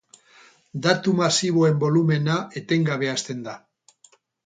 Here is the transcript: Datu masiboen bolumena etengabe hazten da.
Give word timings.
Datu 0.85 1.13
masiboen 1.19 1.79
bolumena 1.85 2.41
etengabe 2.65 3.15
hazten 3.15 3.49
da. 3.51 3.59